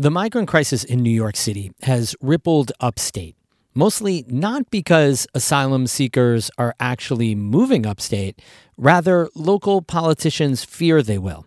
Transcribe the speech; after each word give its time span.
The 0.00 0.10
migrant 0.10 0.48
crisis 0.48 0.82
in 0.82 1.02
New 1.02 1.10
York 1.10 1.36
City 1.36 1.72
has 1.82 2.16
rippled 2.22 2.72
upstate, 2.80 3.36
mostly 3.74 4.24
not 4.28 4.70
because 4.70 5.26
asylum 5.34 5.86
seekers 5.86 6.50
are 6.56 6.74
actually 6.80 7.34
moving 7.34 7.84
upstate, 7.84 8.40
rather, 8.78 9.28
local 9.34 9.82
politicians 9.82 10.64
fear 10.64 11.02
they 11.02 11.18
will. 11.18 11.44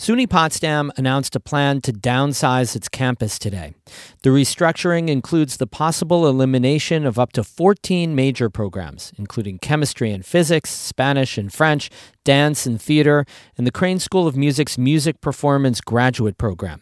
SUNY 0.00 0.30
Potsdam 0.30 0.90
announced 0.96 1.36
a 1.36 1.40
plan 1.40 1.82
to 1.82 1.92
downsize 1.92 2.74
its 2.74 2.88
campus 2.88 3.38
today. 3.38 3.74
The 4.22 4.30
restructuring 4.30 5.10
includes 5.10 5.58
the 5.58 5.66
possible 5.66 6.26
elimination 6.26 7.04
of 7.04 7.18
up 7.18 7.32
to 7.32 7.44
14 7.44 8.14
major 8.14 8.48
programs, 8.48 9.12
including 9.18 9.58
chemistry 9.58 10.10
and 10.10 10.24
physics, 10.24 10.70
Spanish 10.70 11.36
and 11.36 11.52
French, 11.52 11.90
dance 12.24 12.64
and 12.64 12.80
theater, 12.80 13.26
and 13.58 13.66
the 13.66 13.70
Crane 13.70 13.98
School 13.98 14.26
of 14.26 14.38
Music's 14.38 14.78
Music 14.78 15.20
Performance 15.20 15.82
Graduate 15.82 16.38
Program. 16.38 16.80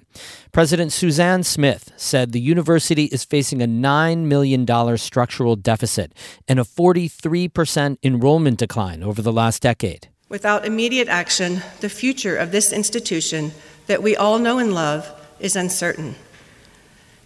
President 0.53 0.93
Suzanne 0.93 1.43
Smith 1.43 1.93
said 1.97 2.31
the 2.31 2.41
university 2.41 3.07
is 3.07 3.25
facing 3.25 3.61
a 3.61 3.67
$9 3.67 4.27
million 4.27 4.97
structural 4.97 5.57
deficit 5.57 6.15
and 6.47 6.61
a 6.61 6.63
43% 6.63 7.97
enrollment 8.01 8.61
decline 8.61 9.03
over 9.03 9.21
the 9.21 9.33
last 9.33 9.63
decade. 9.63 10.09
Without 10.29 10.67
immediate 10.67 11.09
action, 11.09 11.63
the 11.81 11.89
future 11.89 12.37
of 12.37 12.53
this 12.53 12.71
institution 12.71 13.53
that 13.87 14.03
we 14.03 14.15
all 14.15 14.39
know 14.39 14.59
and 14.59 14.75
love 14.75 15.11
is 15.41 15.57
uncertain. 15.57 16.17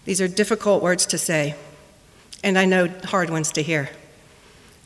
These 0.05 0.20
are 0.20 0.28
difficult 0.28 0.84
words 0.84 1.05
to 1.06 1.19
say, 1.19 1.56
and 2.45 2.56
I 2.56 2.64
know 2.64 2.89
hard 3.05 3.28
ones 3.28 3.50
to 3.53 3.62
hear. 3.62 3.91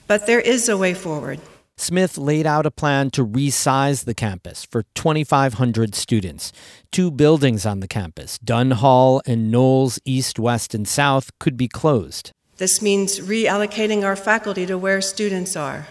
But 0.06 0.27
there 0.27 0.41
is 0.41 0.69
a 0.69 0.78
way 0.78 0.94
forward. 0.94 1.41
Smith 1.77 2.17
laid 2.17 2.47
out 2.47 2.64
a 2.64 2.70
plan 2.70 3.11
to 3.11 3.27
resize 3.27 4.06
the 4.06 4.14
campus 4.14 4.64
for 4.64 4.84
2,500 4.94 5.94
students. 5.94 6.53
Two 6.91 7.11
buildings 7.11 7.67
on 7.67 7.81
the 7.81 7.89
campus, 7.89 8.39
Dunn 8.39 8.70
Hall 8.70 9.20
and 9.27 9.50
Knowles 9.50 9.98
East, 10.06 10.39
West, 10.39 10.75
and 10.75 10.89
South, 10.89 11.31
could 11.39 11.59
be 11.59 11.69
closed. 11.69 12.33
This 12.56 12.81
means 12.81 13.20
reallocating 13.20 14.05
our 14.05 14.17
faculty 14.17 14.64
to 14.64 14.78
where 14.78 15.03
students 15.03 15.55
are 15.55 15.87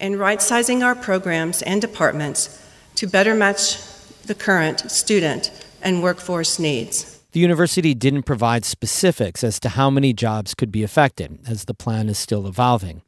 and 0.00 0.18
right 0.18 0.40
sizing 0.40 0.82
our 0.82 0.94
programs 0.94 1.62
and 1.62 1.80
departments 1.80 2.64
to 2.94 3.06
better 3.06 3.34
match 3.34 3.78
the 4.26 4.34
current 4.34 4.90
student 4.90 5.50
and 5.82 6.02
workforce 6.02 6.58
needs. 6.58 7.17
The 7.32 7.40
university 7.40 7.92
didn't 7.92 8.22
provide 8.22 8.64
specifics 8.64 9.44
as 9.44 9.60
to 9.60 9.68
how 9.68 9.90
many 9.90 10.14
jobs 10.14 10.54
could 10.54 10.72
be 10.72 10.82
affected, 10.82 11.38
as 11.46 11.66
the 11.66 11.74
plan 11.74 12.08
is 12.08 12.16
still 12.16 12.46
evolving. 12.46 13.02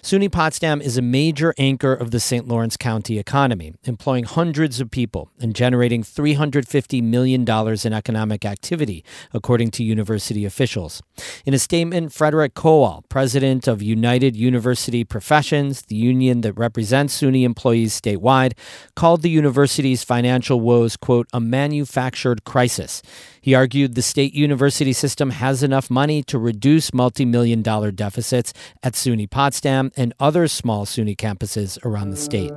SUNY 0.00 0.30
Potsdam 0.30 0.80
is 0.80 0.96
a 0.96 1.02
major 1.02 1.52
anchor 1.58 1.92
of 1.92 2.12
the 2.12 2.20
St. 2.20 2.46
Lawrence 2.46 2.76
County 2.76 3.18
economy, 3.18 3.74
employing 3.82 4.24
hundreds 4.24 4.80
of 4.80 4.92
people 4.92 5.28
and 5.40 5.56
generating 5.56 6.04
$350 6.04 7.02
million 7.02 7.44
in 7.48 7.92
economic 7.92 8.44
activity, 8.44 9.04
according 9.32 9.72
to 9.72 9.82
university 9.82 10.44
officials. 10.44 11.02
In 11.44 11.52
a 11.52 11.58
statement, 11.58 12.12
Frederick 12.12 12.54
Kowal, 12.54 13.02
president 13.08 13.66
of 13.66 13.82
United 13.82 14.36
University 14.36 15.02
Professions, 15.02 15.82
the 15.82 15.96
union 15.96 16.42
that 16.42 16.52
represents 16.52 17.20
SUNY 17.20 17.42
employees 17.42 18.00
statewide, 18.00 18.52
called 18.94 19.22
the 19.22 19.30
university's 19.30 20.04
financial 20.04 20.60
woes, 20.60 20.96
quote, 20.96 21.26
a 21.32 21.40
manufactured 21.40 22.44
crisis. 22.44 23.02
He 23.44 23.52
argued 23.54 23.94
the 23.94 24.00
state 24.00 24.32
university 24.32 24.94
system 24.94 25.28
has 25.28 25.62
enough 25.62 25.90
money 25.90 26.22
to 26.22 26.38
reduce 26.38 26.94
multi 26.94 27.26
million 27.26 27.60
dollar 27.60 27.90
deficits 27.90 28.54
at 28.82 28.94
SUNY 28.94 29.28
Potsdam 29.28 29.92
and 29.98 30.14
other 30.18 30.48
small 30.48 30.86
SUNY 30.86 31.14
campuses 31.14 31.76
around 31.84 32.08
the 32.08 32.16
state. 32.16 32.50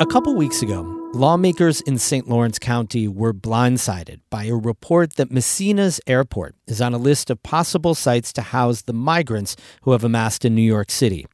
A 0.00 0.06
couple 0.06 0.36
weeks 0.36 0.62
ago, 0.62 0.82
lawmakers 1.12 1.80
in 1.80 1.98
St. 1.98 2.28
Lawrence 2.28 2.60
County 2.60 3.08
were 3.08 3.34
blindsided 3.34 4.20
by 4.30 4.44
a 4.44 4.54
report 4.54 5.14
that 5.14 5.32
Massena's 5.32 6.00
airport 6.06 6.54
is 6.68 6.80
on 6.80 6.94
a 6.94 6.98
list 6.98 7.30
of 7.30 7.42
possible 7.42 7.96
sites 7.96 8.32
to 8.34 8.42
house 8.42 8.82
the 8.82 8.92
migrants 8.92 9.56
who 9.82 9.90
have 9.90 10.04
amassed 10.04 10.44
in 10.44 10.54
New 10.54 10.62
York 10.62 10.92
City. 10.92 11.26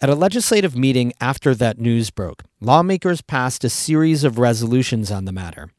At 0.00 0.08
a 0.08 0.14
legislative 0.14 0.76
meeting 0.76 1.12
after 1.20 1.56
that 1.56 1.80
news 1.80 2.10
broke, 2.10 2.44
lawmakers 2.60 3.20
passed 3.20 3.64
a 3.64 3.68
series 3.68 4.22
of 4.22 4.38
resolutions 4.38 5.10
on 5.10 5.24
the 5.24 5.32
matter. 5.32 5.72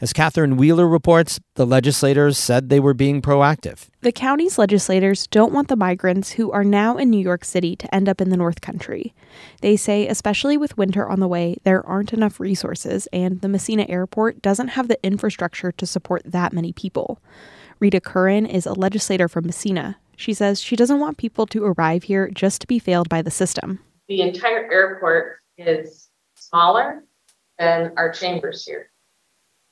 As 0.00 0.14
Catherine 0.14 0.56
Wheeler 0.56 0.88
reports, 0.88 1.40
the 1.56 1.66
legislators 1.66 2.38
said 2.38 2.70
they 2.70 2.80
were 2.80 2.94
being 2.94 3.20
proactive. 3.20 3.88
The 4.00 4.12
county's 4.12 4.56
legislators 4.56 5.26
don't 5.26 5.52
want 5.52 5.68
the 5.68 5.76
migrants 5.76 6.32
who 6.32 6.50
are 6.52 6.64
now 6.64 6.96
in 6.96 7.10
New 7.10 7.20
York 7.20 7.44
City 7.44 7.76
to 7.76 7.94
end 7.94 8.08
up 8.08 8.22
in 8.22 8.30
the 8.30 8.36
North 8.38 8.62
Country. 8.62 9.14
They 9.60 9.76
say, 9.76 10.08
especially 10.08 10.56
with 10.56 10.78
winter 10.78 11.06
on 11.06 11.20
the 11.20 11.28
way, 11.28 11.58
there 11.64 11.86
aren't 11.86 12.14
enough 12.14 12.40
resources, 12.40 13.08
and 13.12 13.42
the 13.42 13.48
Massena 13.48 13.84
Airport 13.90 14.40
doesn't 14.40 14.68
have 14.68 14.88
the 14.88 14.98
infrastructure 15.04 15.70
to 15.72 15.84
support 15.84 16.22
that 16.24 16.54
many 16.54 16.72
people. 16.72 17.20
Rita 17.78 18.00
Curran 18.00 18.46
is 18.46 18.64
a 18.64 18.72
legislator 18.72 19.28
from 19.28 19.44
Massena. 19.44 19.98
She 20.16 20.34
says 20.34 20.60
she 20.60 20.76
doesn't 20.76 20.98
want 20.98 21.18
people 21.18 21.46
to 21.48 21.64
arrive 21.64 22.04
here 22.04 22.28
just 22.28 22.60
to 22.62 22.66
be 22.66 22.78
failed 22.78 23.08
by 23.08 23.22
the 23.22 23.30
system. 23.30 23.80
The 24.08 24.22
entire 24.22 24.70
airport 24.70 25.38
is 25.58 26.08
smaller 26.36 27.04
than 27.58 27.92
our 27.96 28.10
chambers 28.12 28.64
here. 28.64 28.90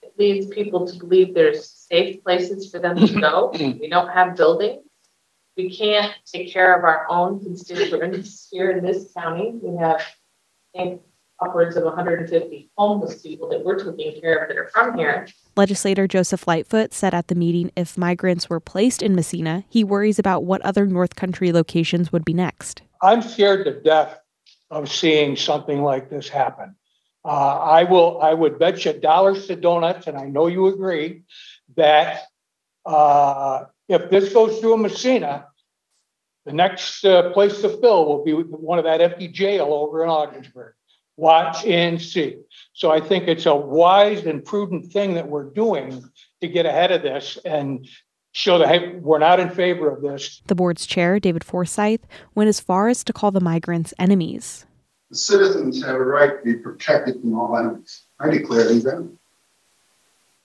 It 0.03 0.15
leads 0.19 0.47
people 0.47 0.87
to 0.87 0.99
believe 0.99 1.34
there's 1.34 1.69
safe 1.69 2.22
places 2.22 2.71
for 2.71 2.78
them 2.78 2.97
to 2.97 3.21
go. 3.21 3.50
we 3.54 3.88
don't 3.88 4.09
have 4.09 4.37
buildings. 4.37 4.83
We 5.56 5.75
can't 5.75 6.12
take 6.27 6.53
care 6.53 6.77
of 6.77 6.84
our 6.84 7.06
own 7.09 7.41
constituents 7.41 8.49
here 8.50 8.71
in 8.71 8.84
this 8.84 9.12
county. 9.16 9.53
We 9.62 9.78
have, 9.78 10.00
I 10.75 10.78
think, 10.78 11.03
upwards 11.44 11.77
of 11.77 11.84
150 11.84 12.71
homeless 12.77 13.22
people 13.22 13.49
that 13.50 13.65
we're 13.65 13.78
taking 13.78 14.21
care 14.21 14.43
of 14.43 14.49
that 14.49 14.56
are 14.56 14.69
from 14.69 14.97
here. 14.97 15.27
Legislator 15.56 16.09
Joseph 16.09 16.47
Lightfoot 16.47 16.93
said 16.93 17.15
at 17.15 17.28
the 17.28 17.34
meeting 17.34 17.71
if 17.77 17.97
migrants 17.99 18.49
were 18.49 18.60
placed 18.60 19.03
in 19.03 19.15
Massena, 19.15 19.65
he 19.69 19.84
worries 19.84 20.19
about 20.19 20.44
what 20.44 20.60
other 20.62 20.87
North 20.87 21.16
Country 21.16 21.53
locations 21.53 22.12
would 22.12 22.25
be 22.25 22.34
next. 22.34 22.83
I'm 23.03 23.22
scared 23.22 23.66
to 23.66 23.81
death 23.81 24.19
of 24.71 24.91
seeing 24.91 25.37
something 25.37 25.83
like 25.83 26.10
this 26.10 26.28
happen. 26.28 26.75
Uh, 27.25 27.59
I 27.59 27.84
will. 27.84 28.21
I 28.21 28.34
would 28.34 28.59
bet 28.59 28.84
you 28.84 28.93
dollars 28.93 29.47
to 29.47 29.56
donuts, 29.56 30.06
and 30.06 30.19
I 30.19 30.27
know 30.27 30.47
you 30.47 30.66
agree 30.66 31.22
that 31.77 32.25
uh, 32.84 33.65
if 33.88 34.10
this 34.10 34.33
goes 34.33 34.59
through 34.59 34.75
a 34.75 34.78
Massena, 34.78 35.47
the 36.44 36.53
next 36.53 37.04
uh, 37.04 37.31
place 37.33 37.62
to 37.62 37.71
fill 37.71 38.04
will 38.04 38.25
be 38.25 38.33
one 38.33 38.78
of 38.78 38.84
that 38.84 39.00
empty 39.00 39.28
jail 39.28 39.72
over 39.72 40.04
in 40.04 40.10
Ogdensburg 40.10 40.75
watch 41.16 41.64
and 41.64 42.00
see. 42.00 42.36
So 42.72 42.91
I 42.91 43.00
think 43.00 43.28
it's 43.28 43.47
a 43.47 43.54
wise 43.54 44.26
and 44.26 44.44
prudent 44.44 44.92
thing 44.92 45.14
that 45.14 45.28
we're 45.28 45.50
doing 45.50 46.04
to 46.41 46.48
get 46.48 46.66
ahead 46.66 46.92
of 46.92 47.02
this 47.02 47.38
and 47.44 47.86
show 48.32 48.58
that 48.58 48.69
hey, 48.69 48.97
we're 48.97 49.19
not 49.19 49.41
in 49.41 49.48
favor 49.48 49.88
of 49.88 50.03
this. 50.03 50.42
The 50.47 50.54
board's 50.54 50.86
chair, 50.86 51.20
David 51.20 51.44
Forsyth, 51.44 52.06
went 52.34 52.48
as 52.48 52.60
far 52.60 52.88
as 52.88 53.04
to 53.04 53.12
call 53.12 53.30
the 53.30 53.41
migrants 53.41 53.94
enemies. 53.98 54.66
The 55.10 55.16
citizens 55.16 55.84
have 55.84 55.94
a 55.94 56.04
right 56.04 56.38
to 56.38 56.44
be 56.44 56.54
protected 56.54 57.20
from 57.20 57.38
all 57.38 57.56
enemies. 57.56 58.03
I 58.19 58.30
declare 58.30 58.64
them 58.64 58.86
enemies. 58.86 59.18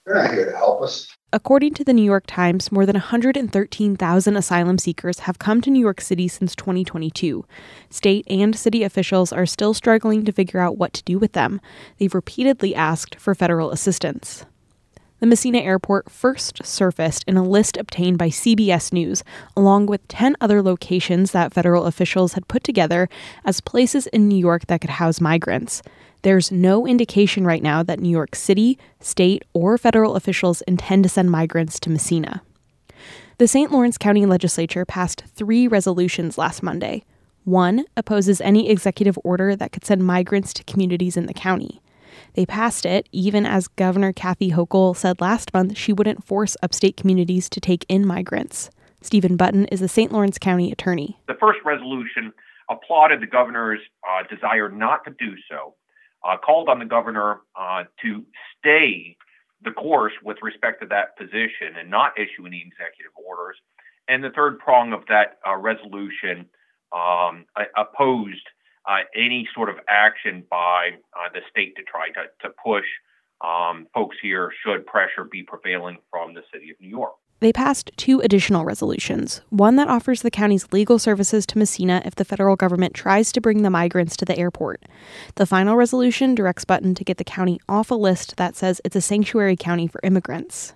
They're 0.05 0.15
not 0.15 0.31
here 0.31 0.51
to 0.51 0.57
help 0.57 0.81
us. 0.81 1.07
According 1.31 1.75
to 1.75 1.83
the 1.83 1.93
New 1.93 2.03
York 2.03 2.23
Times, 2.25 2.71
more 2.71 2.87
than 2.87 2.95
113,000 2.95 4.35
asylum 4.35 4.79
seekers 4.79 5.19
have 5.19 5.37
come 5.37 5.61
to 5.61 5.69
New 5.69 5.79
York 5.79 6.01
City 6.01 6.27
since 6.27 6.55
2022. 6.55 7.45
State 7.91 8.25
and 8.27 8.55
city 8.55 8.81
officials 8.81 9.31
are 9.31 9.45
still 9.45 9.75
struggling 9.75 10.25
to 10.25 10.31
figure 10.31 10.59
out 10.59 10.79
what 10.79 10.91
to 10.93 11.03
do 11.03 11.19
with 11.19 11.33
them. 11.33 11.61
They've 11.99 12.15
repeatedly 12.15 12.73
asked 12.73 13.19
for 13.19 13.35
federal 13.35 13.69
assistance. 13.69 14.43
The 15.19 15.25
Massena 15.25 15.57
Airport 15.57 16.09
first 16.09 16.65
surfaced 16.65 17.25
in 17.27 17.35
a 17.35 17.43
list 17.43 17.75
obtained 17.75 18.17
by 18.17 18.29
CBS 18.29 18.93
News, 18.93 19.21
along 19.55 19.87
with 19.87 20.07
10 20.07 20.37
other 20.39 20.61
locations 20.61 21.31
that 21.31 21.51
federal 21.51 21.85
officials 21.85 22.33
had 22.33 22.47
put 22.47 22.63
together 22.63 23.09
as 23.43 23.59
places 23.59 24.07
in 24.07 24.29
New 24.29 24.37
York 24.37 24.67
that 24.67 24.79
could 24.79 24.91
house 24.91 25.19
migrants. 25.19 25.81
There's 26.21 26.53
no 26.53 26.87
indication 26.87 27.45
right 27.45 27.61
now 27.61 27.83
that 27.83 27.99
New 27.99 28.09
York 28.09 28.33
City, 28.33 28.77
state, 29.01 29.43
or 29.51 29.77
federal 29.77 30.15
officials 30.15 30.61
intend 30.61 31.03
to 31.03 31.09
send 31.09 31.29
migrants 31.29 31.81
to 31.81 31.89
Massena. 31.89 32.41
The 33.39 33.47
St. 33.47 33.71
Lawrence 33.73 33.97
County 33.97 34.25
Legislature 34.25 34.85
passed 34.85 35.23
three 35.35 35.67
resolutions 35.67 36.37
last 36.37 36.63
Monday. 36.63 37.03
One 37.43 37.83
opposes 37.97 38.39
any 38.39 38.69
executive 38.69 39.19
order 39.25 39.53
that 39.55 39.73
could 39.73 39.83
send 39.83 40.05
migrants 40.05 40.53
to 40.53 40.63
communities 40.63 41.17
in 41.17 41.25
the 41.25 41.33
county. 41.33 41.81
They 42.33 42.45
passed 42.45 42.85
it, 42.85 43.07
even 43.11 43.45
as 43.45 43.67
Governor 43.67 44.13
Kathy 44.13 44.51
Hochul 44.51 44.95
said 44.95 45.21
last 45.21 45.53
month 45.53 45.77
she 45.77 45.93
wouldn't 45.93 46.25
force 46.25 46.55
upstate 46.61 46.97
communities 46.97 47.49
to 47.49 47.59
take 47.59 47.85
in 47.89 48.05
migrants. 48.05 48.69
Stephen 49.01 49.37
Button 49.37 49.65
is 49.65 49.79
the 49.79 49.87
St. 49.87 50.11
Lawrence 50.11 50.37
County 50.37 50.71
attorney. 50.71 51.19
The 51.27 51.37
first 51.39 51.59
resolution 51.63 52.33
applauded 52.69 53.21
the 53.21 53.27
governor's 53.27 53.79
uh, 54.07 54.23
desire 54.33 54.69
not 54.69 55.03
to 55.05 55.11
do 55.11 55.35
so, 55.49 55.75
uh, 56.27 56.37
called 56.37 56.69
on 56.69 56.79
the 56.79 56.85
governor 56.85 57.41
uh, 57.55 57.83
to 58.01 58.25
stay 58.57 59.15
the 59.63 59.71
course 59.71 60.13
with 60.23 60.37
respect 60.41 60.81
to 60.81 60.87
that 60.87 61.17
position 61.17 61.75
and 61.77 61.89
not 61.89 62.17
issue 62.17 62.45
any 62.45 62.61
executive 62.65 63.11
orders. 63.15 63.57
And 64.07 64.23
the 64.23 64.29
third 64.29 64.59
prong 64.59 64.93
of 64.93 65.01
that 65.07 65.39
uh, 65.47 65.55
resolution 65.55 66.45
um, 66.91 67.45
opposed 67.77 68.47
uh, 68.87 68.99
any 69.15 69.47
sort 69.53 69.69
of 69.69 69.75
action 69.87 70.43
by 70.49 70.91
uh, 71.13 71.29
the 71.33 71.41
state 71.49 71.75
to 71.75 71.83
try 71.83 72.09
to, 72.09 72.23
to 72.41 72.53
push 72.63 72.85
um, 73.41 73.87
folks 73.93 74.17
here 74.21 74.51
should 74.63 74.85
pressure 74.85 75.23
be 75.29 75.43
prevailing 75.43 75.97
from 76.09 76.33
the 76.33 76.41
city 76.51 76.71
of 76.71 76.77
New 76.81 76.89
York. 76.89 77.13
They 77.41 77.53
passed 77.53 77.91
two 77.95 78.19
additional 78.19 78.65
resolutions 78.65 79.41
one 79.49 79.77
that 79.77 79.87
offers 79.87 80.21
the 80.23 80.31
county's 80.31 80.71
legal 80.73 80.99
services 80.99 81.45
to 81.47 81.57
Massena 81.57 82.01
if 82.03 82.15
the 82.15 82.25
federal 82.25 82.57
government 82.57 82.93
tries 82.93 83.31
to 83.31 83.39
bring 83.39 83.61
the 83.61 83.69
migrants 83.69 84.17
to 84.17 84.25
the 84.25 84.37
airport. 84.37 84.83
The 85.35 85.45
final 85.45 85.77
resolution 85.77 86.35
directs 86.35 86.65
Button 86.65 86.95
to 86.95 87.05
get 87.05 87.17
the 87.17 87.23
county 87.23 87.61
off 87.69 87.91
a 87.91 87.95
list 87.95 88.35
that 88.35 88.57
says 88.57 88.81
it's 88.83 88.97
a 88.97 89.01
sanctuary 89.01 89.55
county 89.55 89.87
for 89.87 90.01
immigrants. 90.03 90.73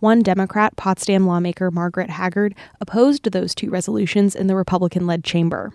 One 0.00 0.22
Democrat, 0.22 0.76
Potsdam 0.76 1.26
lawmaker 1.26 1.70
Margaret 1.70 2.08
Haggard, 2.08 2.54
opposed 2.80 3.24
those 3.24 3.54
two 3.54 3.68
resolutions 3.68 4.34
in 4.34 4.46
the 4.46 4.56
Republican 4.56 5.06
led 5.06 5.24
chamber. 5.24 5.72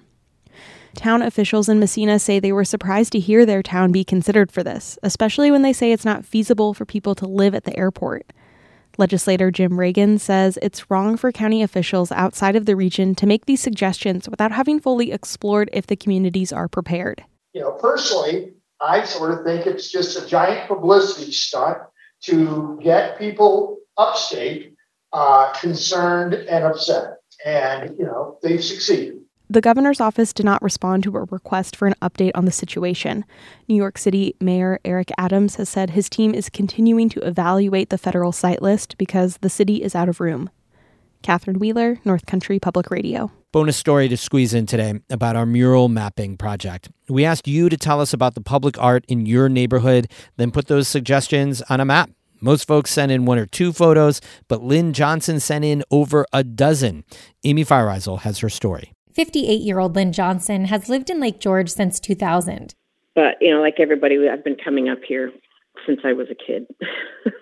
Town 0.95 1.21
officials 1.21 1.69
in 1.69 1.79
Massena 1.79 2.19
say 2.19 2.39
they 2.39 2.51
were 2.51 2.65
surprised 2.65 3.11
to 3.13 3.19
hear 3.19 3.45
their 3.45 3.63
town 3.63 3.91
be 3.91 4.03
considered 4.03 4.51
for 4.51 4.63
this, 4.63 5.00
especially 5.01 5.50
when 5.50 5.63
they 5.63 5.73
say 5.73 5.91
it's 5.91 6.05
not 6.05 6.25
feasible 6.25 6.73
for 6.73 6.85
people 6.85 7.15
to 7.15 7.25
live 7.25 7.55
at 7.55 7.63
the 7.63 7.77
airport. 7.77 8.31
Legislator 8.97 9.50
Jim 9.50 9.79
Reagan 9.79 10.19
says 10.19 10.59
it's 10.61 10.91
wrong 10.91 11.17
for 11.17 11.31
county 11.31 11.63
officials 11.63 12.11
outside 12.11 12.55
of 12.55 12.67
the 12.67 12.75
region 12.75 13.15
to 13.15 13.25
make 13.25 13.45
these 13.45 13.61
suggestions 13.61 14.29
without 14.29 14.51
having 14.51 14.79
fully 14.79 15.11
explored 15.11 15.69
if 15.73 15.88
the 15.88 15.95
communities 15.95 16.53
are 16.53 16.67
prepared. 16.67 17.23
You 17.53 17.61
know, 17.61 17.71
personally, 17.71 18.53
I 18.79 19.03
sort 19.03 19.31
of 19.31 19.45
think 19.45 19.65
it's 19.65 19.91
just 19.91 20.21
a 20.21 20.27
giant 20.27 20.67
publicity 20.67 21.31
stunt 21.31 21.79
to 22.23 22.79
get 22.83 23.17
people 23.17 23.79
upstate 23.97 24.75
uh, 25.11 25.53
concerned 25.53 26.33
and 26.33 26.63
upset. 26.63 27.17
And, 27.45 27.97
you 27.97 28.05
know, 28.05 28.38
they've 28.44 28.63
succeeded. 28.63 29.22
The 29.53 29.61
governor's 29.61 30.01
office 30.01 30.33
did 30.33 30.47
not 30.47 30.63
respond 30.63 31.03
to 31.03 31.15
a 31.15 31.25
request 31.25 31.75
for 31.75 31.88
an 31.88 31.94
update 32.01 32.31
on 32.33 32.45
the 32.45 32.51
situation. 32.51 33.23
New 33.67 33.75
York 33.75 34.00
City 34.00 34.35
Mayor 34.41 34.79
Eric 34.83 35.11
Adams 35.15 35.57
has 35.57 35.69
said 35.69 35.91
his 35.91 36.09
team 36.09 36.33
is 36.33 36.50
continuing 36.50 37.07
to 37.09 37.19
evaluate 37.19 37.91
the 37.91 38.00
federal 38.00 38.31
site 38.31 38.63
list 38.63 38.97
because 38.97 39.38
the 39.41 39.51
city 39.51 39.83
is 39.83 39.94
out 39.94 40.09
of 40.09 40.19
room. 40.19 40.50
Catherine 41.21 41.59
Wheeler, 41.59 42.00
North 42.03 42.25
Country 42.25 42.57
Public 42.57 42.89
Radio. 42.89 43.31
Bonus 43.51 43.77
story 43.77 44.07
to 44.07 44.17
squeeze 44.17 44.55
in 44.55 44.65
today 44.65 44.95
about 45.11 45.35
our 45.35 45.45
mural 45.45 45.88
mapping 45.88 46.35
project. 46.35 46.89
We 47.07 47.23
asked 47.23 47.47
you 47.47 47.69
to 47.69 47.77
tell 47.77 48.01
us 48.01 48.11
about 48.11 48.33
the 48.33 48.41
public 48.41 48.81
art 48.81 49.05
in 49.07 49.27
your 49.27 49.50
neighborhood, 49.50 50.09
then 50.35 50.50
put 50.50 50.65
those 50.65 50.88
suggestions 50.88 51.61
on 51.69 51.79
a 51.79 51.85
map. 51.85 52.09
Most 52.41 52.65
folks 52.65 52.89
sent 52.89 53.11
in 53.11 53.25
one 53.25 53.38
or 53.38 53.45
two 53.45 53.71
photos, 53.71 54.19
but 54.47 54.63
Lynn 54.63 54.94
Johnson 54.94 55.39
sent 55.39 55.63
in 55.63 55.83
over 55.91 56.25
a 56.33 56.44
dozen. 56.44 57.03
Amy 57.44 57.63
Feiereisel 57.63 58.21
has 58.21 58.39
her 58.39 58.50
story. 58.50 58.94
58 59.13 59.62
year 59.62 59.80
old 59.80 59.95
Lynn 59.95 60.12
Johnson 60.12 60.65
has 60.65 60.89
lived 60.89 61.10
in 61.10 61.19
Lake 61.19 61.39
George 61.39 61.69
since 61.69 62.00
2000. 62.00 62.74
But, 63.15 63.36
you 63.42 63.54
know, 63.54 63.62
like 63.62 63.80
everybody, 63.80 64.18
I've 64.27 64.44
been 64.44 64.57
coming 64.63 64.89
up 64.89 65.00
here 65.07 65.31
since 65.86 66.00
I 66.04 66.13
was 66.13 66.27
a 66.31 66.36
kid. 66.36 66.65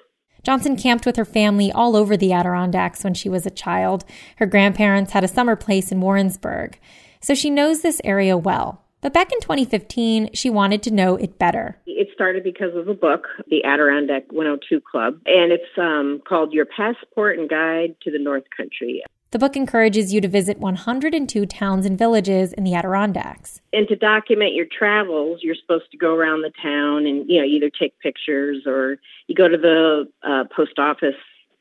Johnson 0.44 0.76
camped 0.76 1.06
with 1.06 1.16
her 1.16 1.26
family 1.26 1.72
all 1.72 1.96
over 1.96 2.18
the 2.18 2.34
Adirondacks 2.34 3.04
when 3.04 3.14
she 3.14 3.30
was 3.30 3.46
a 3.46 3.52
child. 3.52 4.04
Her 4.38 4.46
grandparents 4.46 5.12
had 5.12 5.24
a 5.24 5.30
summer 5.30 5.56
place 5.56 5.92
in 5.92 6.02
Warrensburg. 6.02 6.80
So 7.22 7.36
she 7.36 7.50
knows 7.50 7.82
this 7.82 8.02
area 8.04 8.36
well. 8.36 8.84
But 9.02 9.14
back 9.14 9.32
in 9.32 9.40
2015, 9.40 10.32
she 10.34 10.50
wanted 10.50 10.84
to 10.84 10.92
know 10.92 11.16
it 11.16 11.40
better. 11.40 11.78
It 11.86 12.10
started 12.14 12.44
because 12.44 12.76
of 12.76 12.88
a 12.88 12.94
book, 12.94 13.28
The 13.48 13.64
Adirondack 13.64 14.32
102 14.32 14.82
Club, 14.82 15.20
and 15.26 15.52
it's 15.52 15.64
um, 15.78 16.22
called 16.28 16.54
Your 16.54 16.66
Passport 16.66 17.40
and 17.40 17.50
Guide 17.50 17.96
to 18.04 18.12
the 18.12 18.20
North 18.20 18.44
Country. 18.56 19.04
The 19.32 19.40
book 19.40 19.56
encourages 19.56 20.14
you 20.14 20.20
to 20.20 20.28
visit 20.28 20.58
102 20.58 21.46
towns 21.46 21.86
and 21.86 21.98
villages 21.98 22.52
in 22.52 22.66
the 22.66 22.74
Adirondacks. 22.74 23.62
And 23.72 23.88
to 23.88 23.96
document 23.96 24.56
your 24.56 24.66
travels, 24.66 25.40
you're 25.42 25.56
supposed 25.56 25.90
to 25.92 25.98
go 25.98 26.14
around 26.14 26.42
the 26.42 26.52
town 26.62 27.06
and, 27.06 27.30
you 27.30 27.40
know, 27.40 27.46
either 27.46 27.70
take 27.70 27.98
pictures 28.00 28.64
or 28.66 28.98
you 29.28 29.36
go 29.36 29.48
to 29.48 29.58
the 29.58 30.10
uh, 30.22 30.44
post 30.54 30.78
office. 30.80 31.16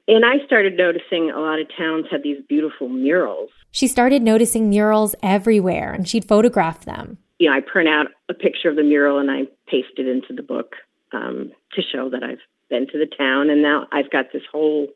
And 0.08 0.24
I 0.24 0.44
started 0.44 0.76
noticing 0.76 1.30
a 1.30 1.38
lot 1.38 1.60
of 1.60 1.68
towns 1.78 2.06
had 2.10 2.24
these 2.24 2.42
beautiful 2.48 2.88
murals. 2.88 3.50
She 3.70 3.86
started 3.86 4.20
noticing 4.22 4.68
murals 4.68 5.14
everywhere 5.22 5.92
and 5.92 6.08
she'd 6.08 6.24
photograph 6.24 6.84
them. 6.84 7.18
You 7.38 7.50
know, 7.50 7.56
I 7.56 7.60
print 7.60 7.88
out 7.88 8.08
a 8.28 8.34
picture 8.34 8.68
of 8.68 8.74
the 8.74 8.82
mural 8.82 9.18
and 9.18 9.30
I 9.30 9.42
paste 9.68 9.96
it 9.96 10.08
into 10.08 10.34
the 10.34 10.42
book 10.42 10.74
um, 11.12 11.52
to 11.74 11.82
show 11.82 12.10
that 12.10 12.24
I've 12.24 12.40
been 12.68 12.88
to 12.88 12.98
the 12.98 13.06
town. 13.06 13.48
And 13.48 13.62
now 13.62 13.86
I've 13.92 14.10
got 14.10 14.32
this 14.32 14.42
whole 14.50 14.88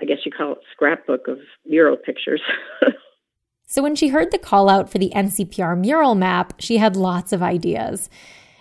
I 0.00 0.04
guess 0.04 0.18
you 0.24 0.32
call 0.32 0.52
it 0.52 0.58
scrapbook 0.72 1.28
of 1.28 1.38
mural 1.66 1.96
pictures. 1.96 2.42
so 3.66 3.82
when 3.82 3.94
she 3.94 4.08
heard 4.08 4.30
the 4.30 4.38
call 4.38 4.68
out 4.68 4.90
for 4.90 4.98
the 4.98 5.12
NCPR 5.14 5.78
mural 5.78 6.14
map, 6.14 6.54
she 6.58 6.78
had 6.78 6.96
lots 6.96 7.32
of 7.32 7.42
ideas. 7.42 8.08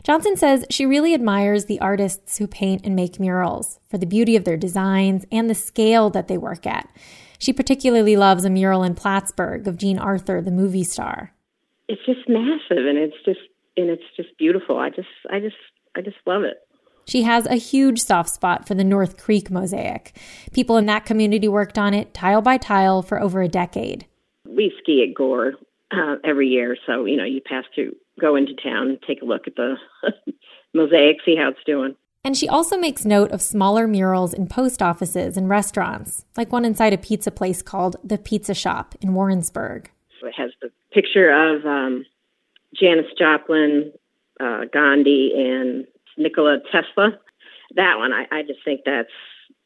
Johnson 0.04 0.36
says 0.36 0.66
she 0.70 0.86
really 0.86 1.14
admires 1.14 1.66
the 1.66 1.80
artists 1.80 2.38
who 2.38 2.46
paint 2.46 2.86
and 2.86 2.96
make 2.96 3.20
murals 3.20 3.80
for 3.90 3.98
the 3.98 4.06
beauty 4.06 4.36
of 4.36 4.44
their 4.44 4.58
designs 4.58 5.26
and 5.32 5.50
the 5.50 5.56
scale 5.56 6.10
that 6.10 6.28
they 6.28 6.38
work 6.38 6.68
at. 6.68 6.90
She 7.40 7.54
particularly 7.54 8.18
loves 8.18 8.46
a 8.46 8.50
mural 8.50 8.84
in 8.84 8.96
Plattsburgh 8.96 9.68
of 9.68 9.78
Jean 9.78 9.98
Arthur, 9.98 10.42
the 10.42 10.52
movie 10.52 10.84
star. 10.84 11.34
It's 11.88 12.06
just 12.06 12.28
massive 12.28 12.86
and 12.86 12.98
it's 12.98 13.16
just 13.26 13.40
and 13.76 13.90
it's 13.90 14.04
just 14.16 14.30
beautiful. 14.38 14.78
I 14.78 14.90
just 14.90 15.08
I 15.30 15.40
just 15.40 15.56
I 15.96 16.02
just 16.02 16.18
love 16.26 16.44
it. 16.44 16.63
She 17.06 17.24
has 17.24 17.46
a 17.46 17.56
huge 17.56 18.02
soft 18.02 18.30
spot 18.30 18.68
for 18.68 18.76
the 18.76 18.84
North 18.84 19.18
Creek 19.18 19.52
mosaic. 19.52 20.16
People 20.54 20.78
in 20.78 20.86
that 20.88 21.06
community 21.06 21.48
worked 21.48 21.78
on 21.78 21.94
it 21.94 22.14
tile 22.14 22.42
by 22.42 22.58
tile 22.58 23.02
for 23.02 23.22
over 23.22 23.42
a 23.42 23.48
decade. 23.48 24.06
We 24.48 24.74
ski 24.82 25.06
at 25.08 25.16
Gore 25.16 25.54
uh, 25.92 26.16
every 26.24 26.48
year, 26.48 26.78
so 26.86 27.06
you 27.06 27.18
know 27.18 27.26
you 27.26 27.42
pass 27.42 27.66
through, 27.74 27.96
go 28.20 28.36
into 28.36 28.54
town, 28.56 29.00
take 29.06 29.22
a 29.22 29.26
look 29.26 29.48
at 29.48 29.56
the 29.56 29.76
mosaic, 30.74 31.18
see 31.26 31.36
how 31.36 31.50
it's 31.50 31.64
doing. 31.66 31.96
And 32.26 32.38
she 32.38 32.48
also 32.48 32.78
makes 32.78 33.04
note 33.04 33.32
of 33.32 33.42
smaller 33.42 33.86
murals 33.86 34.34
in 34.34 34.48
post 34.48 34.82
offices 34.82 35.36
and 35.36 35.50
restaurants, 35.50 36.24
like 36.38 36.54
one 36.54 36.64
inside 36.64 36.94
a 36.94 36.98
pizza 36.98 37.32
place 37.32 37.62
called 37.62 37.98
the 38.02 38.18
Pizza 38.18 38.54
Shop 38.54 38.96
in 39.02 39.14
Warrensburg. 39.14 39.92
It 40.22 40.34
has 40.38 40.52
the 40.62 40.72
picture 40.94 41.30
of 41.30 41.66
um, 41.66 42.06
Janis 42.74 43.08
Joplin, 43.20 43.92
uh, 44.40 44.66
Gandhi, 44.72 45.34
and 45.36 45.86
Nikola 46.18 46.60
Tesla. 46.72 47.18
That 47.76 47.98
one, 47.98 48.14
I, 48.14 48.26
I 48.32 48.42
just 48.44 48.60
think 48.64 48.82
that's 48.86 49.10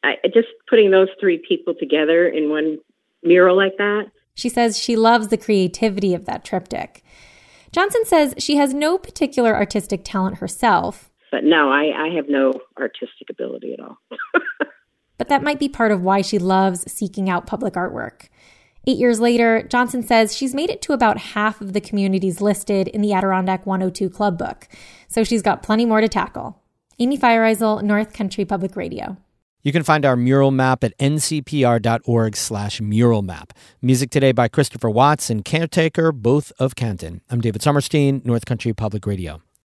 I, 0.04 0.16
just 0.34 0.48
putting 0.70 0.92
those 0.92 1.10
three 1.20 1.44
people 1.48 1.74
together 1.74 2.28
in 2.28 2.50
one 2.50 2.78
mural 3.24 3.56
like 3.56 3.78
that. 3.78 4.06
She 4.36 4.50
says 4.50 4.78
she 4.78 4.96
loves 4.96 5.30
the 5.30 5.38
creativity 5.38 6.14
of 6.14 6.26
that 6.26 6.46
triptych. 6.46 7.04
Johnson 7.72 8.06
says 8.06 8.36
she 8.38 8.58
has 8.58 8.74
no 8.74 8.98
particular 8.98 9.56
artistic 9.56 10.02
talent 10.04 10.38
herself. 10.38 11.10
But 11.32 11.44
no, 11.44 11.70
I, 11.70 12.06
I 12.06 12.16
have 12.16 12.30
no 12.30 12.54
artistic 12.80 13.30
ability 13.30 13.74
at 13.74 13.80
all. 13.80 13.98
but 15.18 15.28
that 15.28 15.44
might 15.44 15.60
be 15.60 15.68
part 15.68 15.92
of 15.92 16.02
why 16.02 16.22
she 16.22 16.40
loves 16.40 16.90
seeking 16.90 17.30
out 17.30 17.48
public 17.48 17.74
artwork. 17.74 18.30
Eight 18.90 19.00
years 19.00 19.20
later, 19.20 19.64
Johnson 19.64 20.02
says 20.02 20.34
she's 20.34 20.56
made 20.56 20.70
it 20.70 20.82
to 20.84 20.94
about 20.94 21.18
half 21.18 21.60
of 21.60 21.74
the 21.74 21.82
communities 21.82 22.40
listed 22.40 22.88
in 22.88 23.02
the 23.02 23.12
Adirondack 23.12 23.66
102 23.66 24.10
Club 24.10 24.38
book, 24.38 24.70
so 25.10 25.26
she's 25.26 25.42
got 25.42 25.62
plenty 25.62 25.86
more 25.86 26.00
to 26.00 26.08
tackle. 26.08 26.64
Amy 26.98 27.18
Feiereisel, 27.18 27.84
North 27.84 28.14
Country 28.14 28.46
Public 28.46 28.78
Radio. 28.78 29.18
You 29.62 29.74
can 29.74 29.84
find 29.84 30.06
our 30.06 30.16
mural 30.16 30.52
map 30.52 30.86
at 30.86 30.98
ncpr.org 31.00 32.38
slash 32.38 32.80
mural 32.80 33.22
map. 33.24 33.52
Music 33.82 34.10
today 34.10 34.32
by 34.32 34.48
Christopher 34.48 34.90
Watts 34.90 35.30
and 35.30 35.44
Caretaker, 35.44 36.14
both 36.14 36.54
of 36.58 36.76
Canton. 36.76 37.20
I'm 37.30 37.42
David 37.42 37.62
Sommerstein, 37.62 38.22
North 38.24 38.46
Country 38.46 38.72
Public 38.72 39.06
Radio. 39.06 39.42